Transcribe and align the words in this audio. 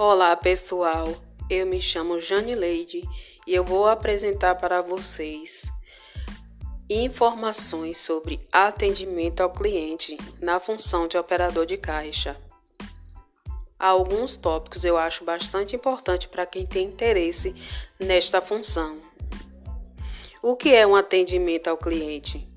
Olá 0.00 0.36
pessoal, 0.36 1.12
eu 1.50 1.66
me 1.66 1.80
chamo 1.80 2.20
Jane 2.20 2.54
Leide 2.54 3.02
e 3.44 3.52
eu 3.52 3.64
vou 3.64 3.88
apresentar 3.88 4.54
para 4.54 4.80
vocês 4.80 5.72
informações 6.88 7.98
sobre 7.98 8.38
atendimento 8.52 9.40
ao 9.40 9.50
cliente 9.50 10.16
na 10.40 10.60
função 10.60 11.08
de 11.08 11.18
operador 11.18 11.66
de 11.66 11.76
caixa. 11.76 12.40
Há 13.76 13.88
alguns 13.88 14.36
tópicos 14.36 14.84
eu 14.84 14.96
acho 14.96 15.24
bastante 15.24 15.74
importante 15.74 16.28
para 16.28 16.46
quem 16.46 16.64
tem 16.64 16.86
interesse 16.86 17.52
nesta 17.98 18.40
função. 18.40 19.00
O 20.40 20.54
que 20.54 20.72
é 20.72 20.86
um 20.86 20.94
atendimento 20.94 21.66
ao 21.66 21.76
cliente? 21.76 22.47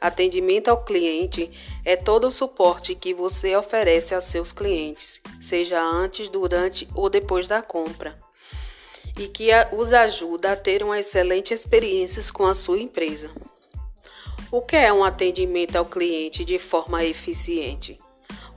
Atendimento 0.00 0.68
ao 0.68 0.84
cliente 0.84 1.50
é 1.84 1.96
todo 1.96 2.28
o 2.28 2.30
suporte 2.30 2.94
que 2.94 3.12
você 3.12 3.56
oferece 3.56 4.14
a 4.14 4.20
seus 4.20 4.52
clientes, 4.52 5.20
seja 5.40 5.82
antes, 5.82 6.28
durante 6.28 6.88
ou 6.94 7.10
depois 7.10 7.48
da 7.48 7.60
compra, 7.60 8.16
e 9.18 9.26
que 9.26 9.48
os 9.72 9.92
ajuda 9.92 10.52
a 10.52 10.56
ter 10.56 10.84
uma 10.84 11.00
excelente 11.00 11.52
experiência 11.52 12.22
com 12.32 12.46
a 12.46 12.54
sua 12.54 12.78
empresa. 12.78 13.28
O 14.52 14.62
que 14.62 14.76
é 14.76 14.92
um 14.92 15.02
atendimento 15.02 15.74
ao 15.74 15.84
cliente 15.84 16.44
de 16.44 16.60
forma 16.60 17.04
eficiente? 17.04 17.98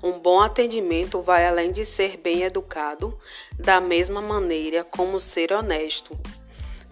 Um 0.04 0.20
bom 0.20 0.40
atendimento 0.40 1.22
vai 1.22 1.48
além 1.48 1.72
de 1.72 1.84
ser 1.86 2.18
bem 2.18 2.44
educado, 2.44 3.20
da 3.58 3.82
mesma 3.82 4.22
maneira 4.22 4.84
como 4.84 5.20
ser 5.20 5.52
honesto. 5.52 6.18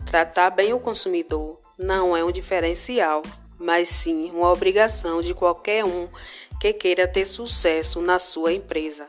Tratar 0.08 0.50
bem 0.50 0.74
o 0.74 0.80
consumidor 0.80 1.60
não 1.78 2.18
é 2.18 2.24
um 2.24 2.32
diferencial, 2.32 3.22
mas 3.60 3.90
sim 3.90 4.32
uma 4.32 4.52
obrigação 4.52 5.22
de 5.22 5.34
qualquer 5.34 5.84
um 5.84 6.08
que 6.60 6.74
queira 6.74 7.08
ter 7.08 7.26
sucesso 7.26 8.02
na 8.02 8.18
sua 8.18 8.54
empresa. 8.54 9.08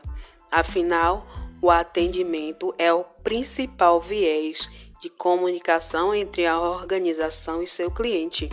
Afinal, 0.51 1.25
o 1.61 1.69
atendimento 1.69 2.73
é 2.77 2.91
o 2.91 3.03
principal 3.23 4.01
viés 4.01 4.69
de 5.01 5.09
comunicação 5.09 6.13
entre 6.13 6.45
a 6.45 6.59
organização 6.59 7.63
e 7.63 7.67
seu 7.67 7.89
cliente. 7.89 8.49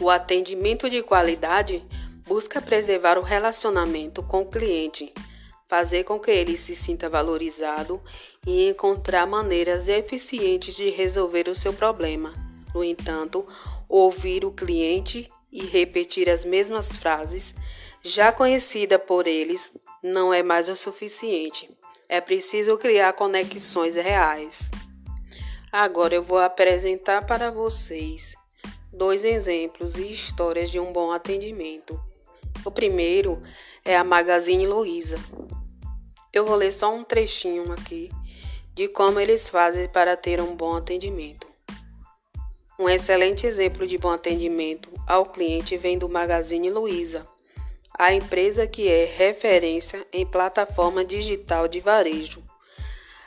O 0.00 0.10
atendimento 0.10 0.90
de 0.90 1.02
qualidade 1.02 1.84
busca 2.26 2.60
preservar 2.60 3.18
o 3.18 3.22
relacionamento 3.22 4.22
com 4.22 4.42
o 4.42 4.46
cliente, 4.46 5.12
fazer 5.68 6.04
com 6.04 6.18
que 6.18 6.30
ele 6.30 6.56
se 6.56 6.74
sinta 6.74 7.08
valorizado 7.08 8.00
e 8.46 8.68
encontrar 8.68 9.26
maneiras 9.26 9.88
eficientes 9.88 10.74
de 10.74 10.90
resolver 10.90 11.48
o 11.48 11.54
seu 11.54 11.72
problema. 11.72 12.34
No 12.74 12.82
entanto, 12.82 13.46
ouvir 13.96 14.44
o 14.44 14.50
cliente 14.50 15.30
e 15.52 15.64
repetir 15.64 16.28
as 16.28 16.44
mesmas 16.44 16.96
frases, 16.96 17.54
já 18.02 18.32
conhecida 18.32 18.98
por 18.98 19.28
eles, 19.28 19.70
não 20.02 20.34
é 20.34 20.42
mais 20.42 20.68
o 20.68 20.74
suficiente. 20.74 21.70
É 22.08 22.20
preciso 22.20 22.76
criar 22.76 23.12
conexões 23.12 23.94
reais. 23.94 24.68
Agora 25.70 26.12
eu 26.12 26.24
vou 26.24 26.38
apresentar 26.38 27.24
para 27.24 27.52
vocês 27.52 28.34
dois 28.92 29.24
exemplos 29.24 29.96
e 29.96 30.10
histórias 30.10 30.70
de 30.70 30.80
um 30.80 30.92
bom 30.92 31.12
atendimento. 31.12 32.00
O 32.64 32.72
primeiro 32.72 33.40
é 33.84 33.96
a 33.96 34.02
Magazine 34.02 34.66
Luiza. 34.66 35.18
Eu 36.32 36.44
vou 36.44 36.56
ler 36.56 36.72
só 36.72 36.92
um 36.92 37.04
trechinho 37.04 37.70
aqui 37.70 38.10
de 38.74 38.88
como 38.88 39.20
eles 39.20 39.48
fazem 39.48 39.88
para 39.88 40.16
ter 40.16 40.40
um 40.40 40.56
bom 40.56 40.74
atendimento. 40.74 41.53
Um 42.76 42.88
excelente 42.88 43.46
exemplo 43.46 43.86
de 43.86 43.96
bom 43.96 44.10
atendimento 44.10 44.88
ao 45.06 45.26
cliente 45.26 45.76
vem 45.76 45.96
do 45.96 46.08
Magazine 46.08 46.70
Luiza, 46.70 47.24
a 47.96 48.12
empresa 48.12 48.66
que 48.66 48.88
é 48.88 49.04
referência 49.04 50.04
em 50.12 50.26
plataforma 50.26 51.04
digital 51.04 51.68
de 51.68 51.78
varejo. 51.78 52.42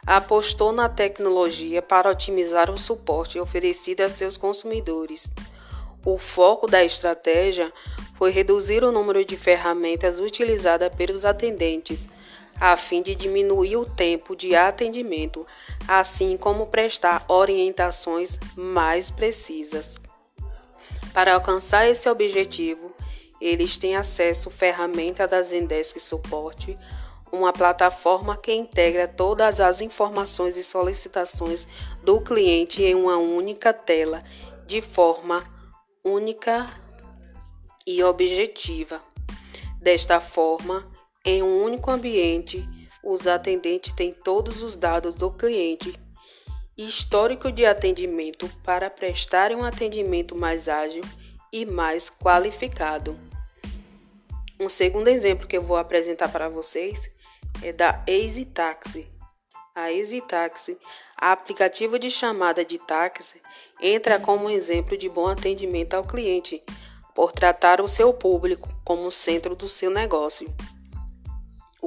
Apostou 0.05 0.73
na 0.73 0.89
tecnologia 0.89 1.81
para 1.81 2.09
otimizar 2.09 2.69
o 2.69 2.77
suporte 2.77 3.39
oferecido 3.39 4.01
a 4.01 4.09
seus 4.09 4.35
consumidores. 4.35 5.31
O 6.03 6.17
foco 6.17 6.67
da 6.67 6.83
estratégia 6.83 7.72
foi 8.17 8.31
reduzir 8.31 8.83
o 8.83 8.91
número 8.91 9.23
de 9.23 9.38
ferramentas 9.38 10.19
utilizadas 10.19 10.93
pelos 10.93 11.23
atendentes 11.23 12.09
a 12.59 12.75
fim 12.75 13.01
de 13.01 13.16
diminuir 13.16 13.78
o 13.78 13.85
tempo 13.85 14.35
de 14.35 14.56
atendimento, 14.56 15.45
assim 15.88 16.38
como 16.38 16.68
prestar 16.68 17.23
orientações 17.28 18.40
mais 18.56 19.09
precisas. 19.09 20.00
Para 21.13 21.34
alcançar 21.34 21.88
esse 21.88 22.09
objetivo, 22.09 22.94
eles 23.40 23.78
têm 23.78 23.96
acesso 23.96 24.50
à 24.50 24.51
ferramenta 24.51 25.28
da 25.28 25.41
Zendesk 25.41 26.00
Suporte, 26.00 26.78
uma 27.31 27.51
plataforma 27.51 28.38
que 28.38 28.53
integra 28.53 29.07
todas 29.07 29.59
as 29.59 29.81
informações 29.81 30.56
e 30.56 30.63
solicitações 30.63 31.67
do 32.03 32.22
cliente 32.22 32.84
em 32.84 32.96
uma 32.96 33.17
única 33.17 33.73
tela, 33.73 34.19
de 34.66 34.81
forma 34.81 35.44
única 36.03 36.66
e 37.85 38.03
objetiva. 38.03 39.01
Desta 39.81 40.19
forma, 40.19 40.85
em 41.27 41.43
um 41.43 41.61
único 41.61 41.91
ambiente, 41.91 42.65
os 43.03 43.27
atendentes 43.27 43.91
têm 43.91 44.13
todos 44.13 44.63
os 44.63 44.77
dados 44.77 45.13
do 45.13 45.29
cliente 45.29 45.99
e 46.77 46.85
histórico 46.85 47.51
de 47.51 47.65
atendimento 47.65 48.49
para 48.63 48.89
prestarem 48.89 49.57
um 49.57 49.66
atendimento 49.66 50.37
mais 50.37 50.69
ágil 50.69 51.03
e 51.51 51.66
mais 51.66 52.09
qualificado. 52.09 53.19
Um 54.57 54.69
segundo 54.69 55.09
exemplo 55.09 55.45
que 55.45 55.57
eu 55.57 55.61
vou 55.61 55.75
apresentar 55.75 56.29
para 56.29 56.47
vocês 56.47 57.13
é 57.61 57.73
da 57.73 58.01
Easy 58.07 58.45
Taxi. 58.45 59.05
A 59.75 59.91
Easy 59.91 60.21
Taxi, 60.21 60.77
aplicativo 61.17 61.99
de 61.99 62.09
chamada 62.09 62.63
de 62.63 62.77
táxi, 62.77 63.41
entra 63.81 64.17
como 64.17 64.49
exemplo 64.49 64.97
de 64.97 65.09
bom 65.09 65.27
atendimento 65.27 65.93
ao 65.93 66.05
cliente, 66.05 66.63
por 67.13 67.33
tratar 67.33 67.81
o 67.81 67.87
seu 67.87 68.13
público 68.13 68.69
como 68.85 69.11
centro 69.11 69.55
do 69.55 69.67
seu 69.67 69.91
negócio. 69.91 70.47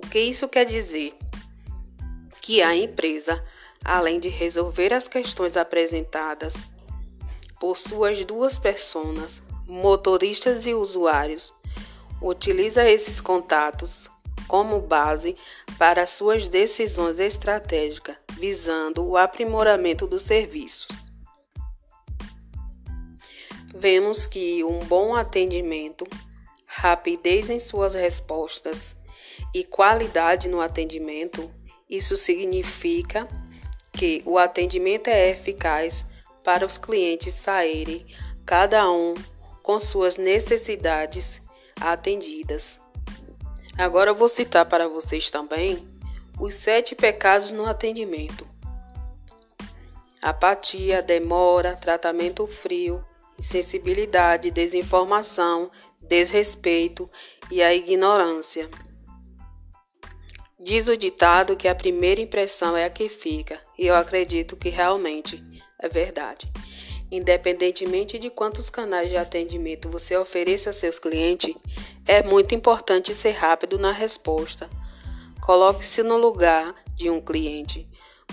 O 0.02 0.08
que 0.10 0.18
isso 0.18 0.48
quer 0.48 0.64
dizer? 0.64 1.14
Que 2.40 2.62
a 2.62 2.74
empresa, 2.74 3.44
além 3.84 4.18
de 4.18 4.30
resolver 4.30 4.94
as 4.94 5.06
questões 5.06 5.58
apresentadas 5.58 6.66
por 7.60 7.76
suas 7.76 8.24
duas 8.24 8.58
personas, 8.58 9.42
motoristas 9.68 10.64
e 10.64 10.72
usuários, 10.72 11.52
utiliza 12.22 12.88
esses 12.88 13.20
contatos 13.20 14.08
como 14.48 14.80
base 14.80 15.36
para 15.78 16.06
suas 16.06 16.48
decisões 16.48 17.18
estratégicas, 17.18 18.16
visando 18.38 19.06
o 19.06 19.18
aprimoramento 19.18 20.06
dos 20.06 20.22
serviços. 20.22 21.12
Vemos 23.74 24.26
que 24.26 24.64
um 24.64 24.78
bom 24.78 25.14
atendimento, 25.14 26.06
rapidez 26.70 27.50
em 27.50 27.58
suas 27.58 27.94
respostas 27.94 28.96
e 29.52 29.64
qualidade 29.64 30.48
no 30.48 30.60
atendimento, 30.60 31.50
isso 31.88 32.16
significa 32.16 33.28
que 33.92 34.22
o 34.24 34.38
atendimento 34.38 35.08
é 35.08 35.30
eficaz 35.30 36.04
para 36.44 36.64
os 36.64 36.78
clientes 36.78 37.34
saírem, 37.34 38.06
cada 38.46 38.90
um 38.90 39.14
com 39.62 39.80
suas 39.80 40.16
necessidades 40.16 41.42
atendidas. 41.80 42.80
Agora 43.76 44.10
eu 44.10 44.14
vou 44.14 44.28
citar 44.28 44.64
para 44.66 44.88
vocês 44.88 45.30
também 45.30 45.84
os 46.38 46.54
sete 46.54 46.94
pecados 46.94 47.50
no 47.50 47.66
atendimento: 47.66 48.46
apatia, 50.22 51.02
demora, 51.02 51.76
tratamento 51.76 52.46
frio, 52.46 53.04
insensibilidade, 53.40 54.50
desinformação, 54.50 55.70
desrespeito 56.02 57.08
e 57.50 57.62
a 57.62 57.74
ignorância. 57.74 58.68
Diz 60.58 60.88
o 60.88 60.96
ditado 60.96 61.56
que 61.56 61.66
a 61.66 61.74
primeira 61.74 62.20
impressão 62.20 62.76
é 62.76 62.84
a 62.84 62.90
que 62.90 63.08
fica, 63.08 63.58
e 63.78 63.86
eu 63.86 63.94
acredito 63.94 64.58
que 64.58 64.68
realmente 64.68 65.42
é 65.78 65.88
verdade. 65.88 66.52
Independentemente 67.10 68.18
de 68.18 68.28
quantos 68.28 68.68
canais 68.68 69.08
de 69.08 69.16
atendimento 69.16 69.88
você 69.88 70.14
ofereça 70.18 70.68
a 70.68 70.74
seus 70.74 70.98
clientes, 70.98 71.54
é 72.06 72.22
muito 72.22 72.54
importante 72.54 73.14
ser 73.14 73.32
rápido 73.32 73.78
na 73.78 73.90
resposta. 73.90 74.68
Coloque-se 75.40 76.02
no 76.02 76.18
lugar 76.18 76.74
de 76.94 77.08
um 77.08 77.22
cliente. 77.22 77.88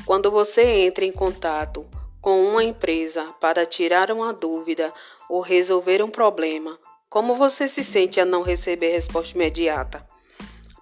Quando 0.05 0.29
você 0.29 0.63
entra 0.63 1.05
em 1.05 1.13
contato 1.13 1.87
com 2.27 2.43
uma 2.43 2.61
empresa 2.61 3.23
para 3.39 3.65
tirar 3.65 4.11
uma 4.11 4.33
dúvida 4.33 4.93
ou 5.29 5.39
resolver 5.39 6.03
um 6.03 6.09
problema, 6.09 6.77
como 7.09 7.33
você 7.33 7.69
se 7.69 7.85
sente 7.85 8.19
a 8.19 8.25
não 8.25 8.41
receber 8.41 8.91
resposta 8.91 9.33
imediata? 9.33 10.05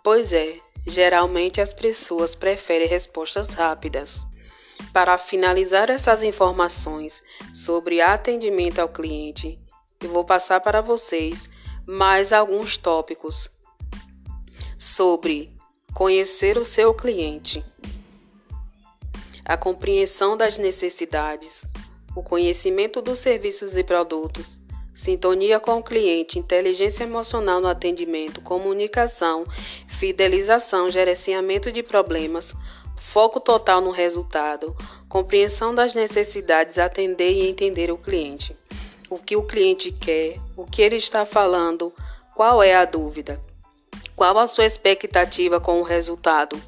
Pois 0.03 0.33
é, 0.33 0.59
Geralmente 0.88 1.59
as 1.59 1.74
pessoas 1.74 2.36
preferem 2.36 2.88
respostas 2.88 3.53
rápidas. 3.53 4.25
Para 4.94 5.18
finalizar 5.18 5.89
essas 5.89 6.21
informações 6.21 7.24
sobre 7.53 8.01
atendimento 8.01 8.80
ao 8.80 8.88
cliente, 8.88 9.59
eu 10.00 10.09
vou 10.09 10.24
passar 10.24 10.62
para 10.62 10.81
vocês 10.81 11.50
mais 11.88 12.31
alguns 12.31 12.77
tópicos 12.77 13.50
sobre 14.77 15.51
conhecer 15.94 16.57
o 16.57 16.65
seu 16.65 16.94
cliente. 16.94 17.65
A 19.45 19.56
compreensão 19.56 20.36
das 20.36 20.57
necessidades, 20.57 21.63
o 22.15 22.24
conhecimento 22.24 23.01
dos 23.01 23.19
serviços 23.19 23.77
e 23.77 23.83
produtos, 23.83 24.59
sintonia 24.94 25.59
com 25.59 25.77
o 25.77 25.83
cliente, 25.83 26.39
inteligência 26.39 27.03
emocional 27.03 27.62
no 27.62 27.68
atendimento, 27.68 28.42
comunicação, 28.42 29.45
fidelização, 29.88 30.89
gerenciamento 30.89 31.71
de 31.71 31.83
problemas, 31.83 32.53
foco 32.97 33.39
total 33.39 33.81
no 33.81 33.92
resultado, 33.92 34.75
compreensão 35.07 35.75
das 35.75 35.94
necessidades, 35.94 36.77
atender 36.77 37.31
e 37.31 37.48
entender 37.48 37.91
o 37.91 37.98
cliente. 37.98 38.56
O 39.09 39.19
que 39.19 39.36
o 39.36 39.44
cliente 39.44 39.91
quer, 39.91 40.39
o 40.57 40.65
que 40.65 40.81
ele 40.81 40.95
está 40.95 41.25
falando, 41.25 41.94
qual 42.33 42.63
é 42.63 42.74
a 42.74 42.86
dúvida, 42.86 43.39
qual 44.15 44.38
a 44.39 44.48
sua 44.48 44.65
expectativa 44.65 45.59
com 45.59 45.80
o 45.80 45.83
resultado, 45.83 46.59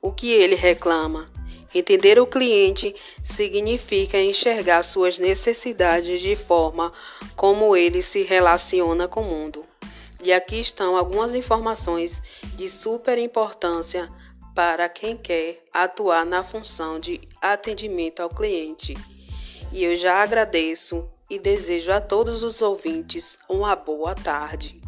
o 0.00 0.12
que 0.12 0.30
ele 0.30 0.54
reclama. 0.54 1.26
Entender 1.74 2.18
o 2.18 2.26
cliente 2.26 2.94
significa 3.24 4.20
enxergar 4.20 4.82
suas 4.82 5.18
necessidades 5.18 6.20
de 6.20 6.34
forma 6.34 6.92
como 7.36 7.76
ele 7.76 8.02
se 8.02 8.22
relaciona 8.22 9.06
com 9.06 9.20
o 9.20 9.24
mundo. 9.24 9.64
E 10.22 10.32
aqui 10.32 10.60
estão 10.60 10.96
algumas 10.96 11.34
informações 11.34 12.22
de 12.56 12.68
super 12.68 13.18
importância 13.18 14.10
para 14.54 14.88
quem 14.88 15.16
quer 15.16 15.62
atuar 15.72 16.26
na 16.26 16.42
função 16.42 16.98
de 16.98 17.20
atendimento 17.40 18.20
ao 18.20 18.28
cliente. 18.28 18.94
E 19.72 19.84
eu 19.84 19.94
já 19.94 20.22
agradeço 20.22 21.08
e 21.30 21.38
desejo 21.38 21.92
a 21.92 22.00
todos 22.00 22.42
os 22.42 22.60
ouvintes 22.60 23.38
uma 23.48 23.76
boa 23.76 24.14
tarde. 24.14 24.80